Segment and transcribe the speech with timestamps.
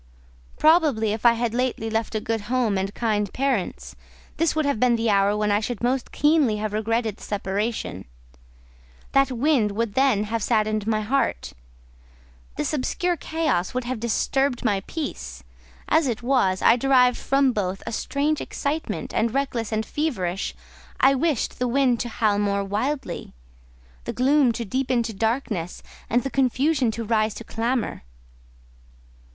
[0.57, 3.95] Probably, if I had lately left a good home and kind parents,
[4.37, 8.05] this would have been the hour when I should most keenly have regretted the separation;
[9.11, 11.53] that wind would then have saddened my heart;
[12.55, 15.43] this obscure chaos would have disturbed my peace!
[15.87, 20.55] as it was, I derived from both a strange excitement, and reckless and feverish,
[20.99, 23.33] I wished the wind to howl more wildly,
[24.05, 28.01] the gloom to deepen to darkness, and the confusion to rise to clamour.